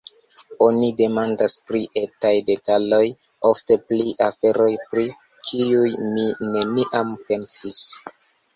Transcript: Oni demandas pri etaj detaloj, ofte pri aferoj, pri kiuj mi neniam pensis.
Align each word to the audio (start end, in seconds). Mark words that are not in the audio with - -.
Oni 0.67 0.87
demandas 1.01 1.53
pri 1.71 1.81
etaj 2.01 2.31
detaloj, 2.47 3.03
ofte 3.51 3.79
pri 3.91 4.01
aferoj, 4.31 4.67
pri 4.89 5.07
kiuj 5.51 5.87
mi 6.17 6.27
neniam 6.57 7.17
pensis. 7.29 7.87